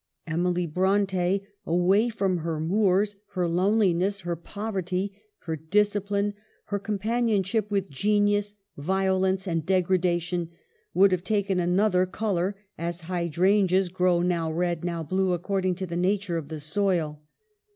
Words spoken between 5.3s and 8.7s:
her discipline, her companionship with genius,